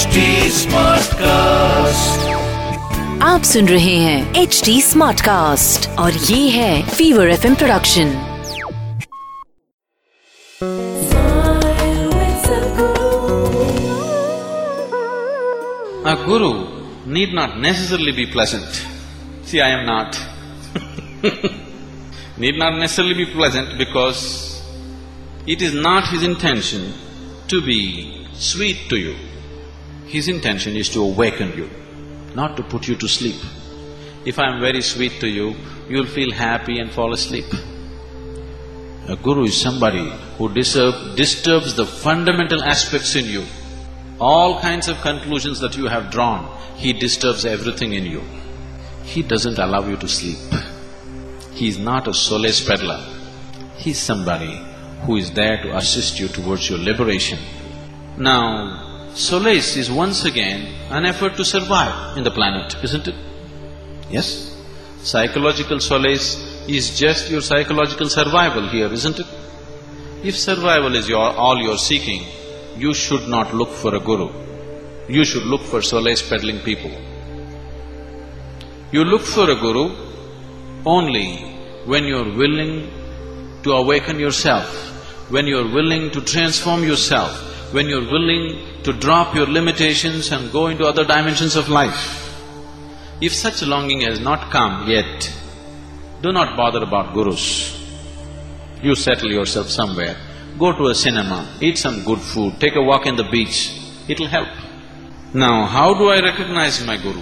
[0.00, 0.20] HD
[0.56, 2.22] Smartcast.
[3.22, 8.14] आप सुन रहे हैं एच डी स्मार्ट कास्ट और ये है fever F production
[16.06, 16.50] A guru
[17.18, 18.82] need not necessarily be pleasant.
[19.44, 20.18] See, I am not.
[22.38, 24.26] need not necessarily be pleasant because
[25.46, 26.92] it is not his intention
[27.48, 27.80] to be
[28.34, 29.16] sweet to you.
[30.11, 31.69] His intention is to awaken you,
[32.35, 33.37] not to put you to sleep.
[34.25, 35.55] If I am very sweet to you,
[35.87, 37.45] you'll feel happy and fall asleep.
[39.07, 43.45] A guru is somebody who disturb, disturbs the fundamental aspects in you.
[44.19, 48.21] All kinds of conclusions that you have drawn, he disturbs everything in you.
[49.05, 50.61] He doesn't allow you to sleep.
[51.53, 53.01] He is not a solace peddler.
[53.77, 54.61] He is somebody
[55.05, 57.39] who is there to assist you towards your liberation.
[58.17, 63.15] Now, solace is once again an effort to survive in the planet, isn't it?
[64.09, 64.55] Yes?
[65.01, 66.35] Psychological solace
[66.67, 69.25] is just your psychological survival here, isn't it?
[70.23, 71.19] If survival is your…
[71.19, 72.25] all you're seeking,
[72.77, 74.29] you should not look for a guru.
[75.07, 76.91] You should look for solace peddling people.
[78.91, 79.95] You look for a guru
[80.85, 81.37] only
[81.85, 82.91] when you're willing
[83.63, 84.67] to awaken yourself,
[85.29, 90.67] when you're willing to transform yourself, when you're willing to drop your limitations and go
[90.67, 92.17] into other dimensions of life.
[93.21, 95.31] If such longing has not come yet,
[96.21, 97.77] do not bother about gurus.
[98.81, 100.17] You settle yourself somewhere,
[100.57, 103.71] go to a cinema, eat some good food, take a walk in the beach,
[104.07, 104.49] it'll help.
[105.33, 107.21] Now, how do I recognize my guru?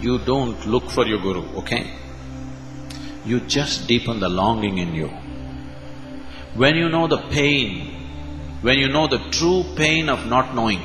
[0.00, 1.90] You don't look for your guru, okay?
[3.26, 5.08] You just deepen the longing in you.
[6.54, 7.93] When you know the pain,
[8.64, 10.80] when you know the true pain of not knowing,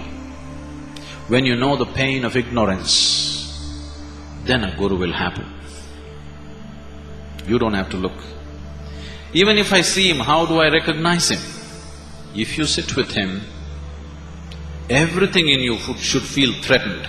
[1.30, 2.90] when you know the pain of ignorance,
[4.44, 5.46] then a guru will happen.
[7.48, 8.20] You don't have to look.
[9.32, 11.40] Even if I see him, how do I recognize him?
[12.36, 13.44] If you sit with him,
[14.90, 15.78] everything in you
[16.10, 17.08] should feel threatened.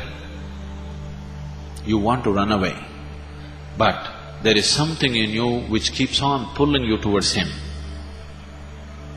[1.84, 2.76] You want to run away,
[3.76, 3.98] but
[4.44, 7.48] there is something in you which keeps on pulling you towards him.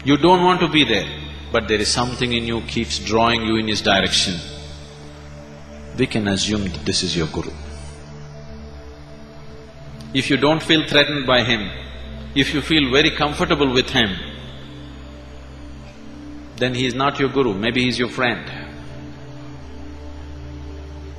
[0.03, 1.22] You don't want to be there,
[1.53, 4.33] but there is something in you keeps drawing you in his direction.
[5.99, 7.51] We can assume that this is your guru.
[10.15, 11.69] If you don't feel threatened by him,
[12.33, 14.15] if you feel very comfortable with him,
[16.55, 18.51] then he is not your guru, maybe he is your friend.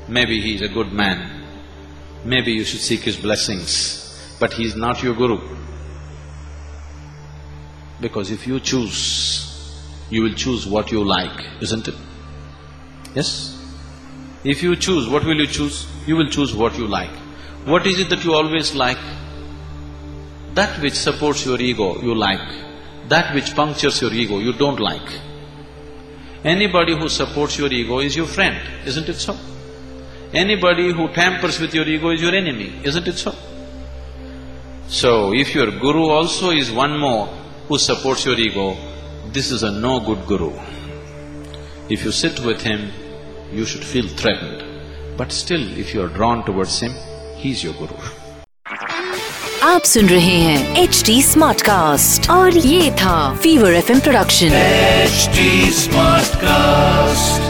[0.08, 1.44] Maybe he is a good man,
[2.24, 5.38] maybe you should seek his blessings, but he is not your guru.
[8.00, 9.33] Because if you choose,
[10.14, 11.94] you will choose what you like, isn't it?
[13.14, 13.30] Yes?
[14.44, 15.86] If you choose, what will you choose?
[16.06, 17.10] You will choose what you like.
[17.64, 18.98] What is it that you always like?
[20.54, 22.46] That which supports your ego, you like.
[23.08, 25.20] That which punctures your ego, you don't like.
[26.44, 29.36] Anybody who supports your ego is your friend, isn't it so?
[30.32, 33.34] Anybody who tampers with your ego is your enemy, isn't it so?
[34.86, 37.26] So, if your guru also is one more
[37.68, 38.76] who supports your ego,
[39.33, 40.51] this is a no good guru.
[41.89, 42.89] If you sit with him,
[43.51, 44.63] you should feel threatened.
[45.17, 46.93] But still, if you are drawn towards him,
[47.43, 47.99] he's your guru.
[49.63, 54.57] आप सुन रहे हैं H D smart cast और ये था fever F production
[55.09, 55.47] HD
[55.83, 57.42] Smartcast.